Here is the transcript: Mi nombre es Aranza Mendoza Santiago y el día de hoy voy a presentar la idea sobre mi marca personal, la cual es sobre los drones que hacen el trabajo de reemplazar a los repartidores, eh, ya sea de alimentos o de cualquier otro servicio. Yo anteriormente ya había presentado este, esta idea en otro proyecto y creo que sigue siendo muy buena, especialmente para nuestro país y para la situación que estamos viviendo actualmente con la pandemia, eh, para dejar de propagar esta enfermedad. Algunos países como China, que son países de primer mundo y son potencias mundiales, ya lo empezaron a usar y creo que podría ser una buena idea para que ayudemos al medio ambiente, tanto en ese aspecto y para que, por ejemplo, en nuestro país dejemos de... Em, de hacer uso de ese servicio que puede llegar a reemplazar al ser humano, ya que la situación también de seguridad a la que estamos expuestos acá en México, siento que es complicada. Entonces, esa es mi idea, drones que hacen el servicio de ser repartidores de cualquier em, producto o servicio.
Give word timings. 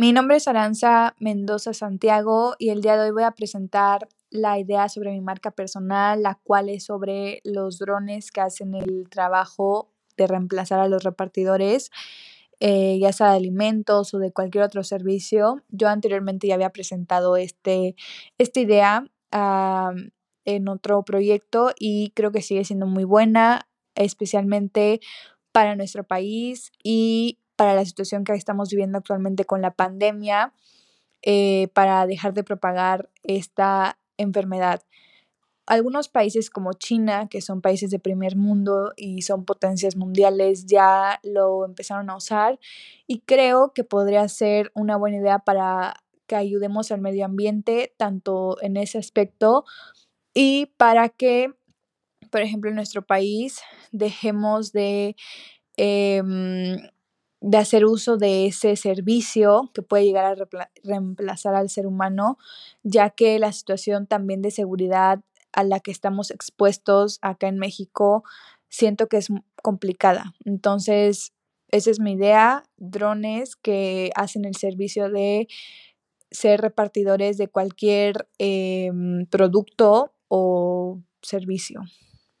Mi 0.00 0.14
nombre 0.14 0.38
es 0.38 0.48
Aranza 0.48 1.14
Mendoza 1.18 1.74
Santiago 1.74 2.54
y 2.58 2.70
el 2.70 2.80
día 2.80 2.96
de 2.96 3.04
hoy 3.04 3.10
voy 3.10 3.24
a 3.24 3.32
presentar 3.32 4.08
la 4.30 4.58
idea 4.58 4.88
sobre 4.88 5.10
mi 5.10 5.20
marca 5.20 5.50
personal, 5.50 6.22
la 6.22 6.40
cual 6.42 6.70
es 6.70 6.84
sobre 6.84 7.42
los 7.44 7.78
drones 7.78 8.32
que 8.32 8.40
hacen 8.40 8.74
el 8.74 9.10
trabajo 9.10 9.92
de 10.16 10.26
reemplazar 10.26 10.80
a 10.80 10.88
los 10.88 11.04
repartidores, 11.04 11.90
eh, 12.60 12.98
ya 12.98 13.12
sea 13.12 13.32
de 13.32 13.36
alimentos 13.36 14.14
o 14.14 14.18
de 14.18 14.32
cualquier 14.32 14.64
otro 14.64 14.84
servicio. 14.84 15.62
Yo 15.68 15.90
anteriormente 15.90 16.46
ya 16.46 16.54
había 16.54 16.70
presentado 16.70 17.36
este, 17.36 17.94
esta 18.38 18.58
idea 18.58 19.04
en 20.46 20.68
otro 20.68 21.02
proyecto 21.04 21.72
y 21.78 22.12
creo 22.16 22.32
que 22.32 22.40
sigue 22.40 22.64
siendo 22.64 22.86
muy 22.86 23.04
buena, 23.04 23.68
especialmente 23.94 25.00
para 25.52 25.76
nuestro 25.76 26.04
país 26.04 26.72
y 26.82 27.39
para 27.60 27.74
la 27.74 27.84
situación 27.84 28.24
que 28.24 28.32
estamos 28.32 28.70
viviendo 28.70 28.96
actualmente 28.96 29.44
con 29.44 29.60
la 29.60 29.72
pandemia, 29.72 30.54
eh, 31.20 31.68
para 31.74 32.06
dejar 32.06 32.32
de 32.32 32.42
propagar 32.42 33.10
esta 33.22 33.98
enfermedad. 34.16 34.80
Algunos 35.66 36.08
países 36.08 36.48
como 36.48 36.72
China, 36.72 37.28
que 37.28 37.42
son 37.42 37.60
países 37.60 37.90
de 37.90 37.98
primer 37.98 38.34
mundo 38.34 38.94
y 38.96 39.20
son 39.20 39.44
potencias 39.44 39.94
mundiales, 39.94 40.64
ya 40.64 41.20
lo 41.22 41.66
empezaron 41.66 42.08
a 42.08 42.16
usar 42.16 42.58
y 43.06 43.20
creo 43.20 43.74
que 43.74 43.84
podría 43.84 44.26
ser 44.28 44.72
una 44.74 44.96
buena 44.96 45.18
idea 45.18 45.40
para 45.40 46.02
que 46.26 46.36
ayudemos 46.36 46.90
al 46.90 47.02
medio 47.02 47.26
ambiente, 47.26 47.92
tanto 47.98 48.56
en 48.62 48.78
ese 48.78 48.96
aspecto 48.96 49.66
y 50.32 50.72
para 50.78 51.10
que, 51.10 51.52
por 52.30 52.40
ejemplo, 52.40 52.70
en 52.70 52.76
nuestro 52.76 53.02
país 53.02 53.60
dejemos 53.92 54.72
de... 54.72 55.14
Em, 55.76 56.78
de 57.40 57.56
hacer 57.58 57.84
uso 57.84 58.16
de 58.16 58.46
ese 58.46 58.76
servicio 58.76 59.70
que 59.72 59.82
puede 59.82 60.04
llegar 60.04 60.24
a 60.24 60.48
reemplazar 60.84 61.54
al 61.54 61.70
ser 61.70 61.86
humano, 61.86 62.38
ya 62.82 63.10
que 63.10 63.38
la 63.38 63.52
situación 63.52 64.06
también 64.06 64.42
de 64.42 64.50
seguridad 64.50 65.20
a 65.52 65.64
la 65.64 65.80
que 65.80 65.90
estamos 65.90 66.30
expuestos 66.30 67.18
acá 67.22 67.48
en 67.48 67.58
México, 67.58 68.24
siento 68.68 69.08
que 69.08 69.16
es 69.16 69.28
complicada. 69.62 70.34
Entonces, 70.44 71.32
esa 71.70 71.90
es 71.90 72.00
mi 72.00 72.12
idea, 72.12 72.64
drones 72.76 73.56
que 73.56 74.10
hacen 74.14 74.44
el 74.44 74.56
servicio 74.56 75.10
de 75.10 75.48
ser 76.30 76.60
repartidores 76.60 77.38
de 77.38 77.48
cualquier 77.48 78.28
em, 78.38 79.26
producto 79.26 80.12
o 80.28 81.00
servicio. 81.22 81.82